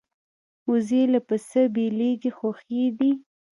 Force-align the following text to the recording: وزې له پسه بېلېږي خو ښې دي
وزې 0.69 1.01
له 1.13 1.19
پسه 1.27 1.61
بېلېږي 1.75 2.31
خو 2.37 2.49
ښې 2.59 2.83
دي 2.99 3.11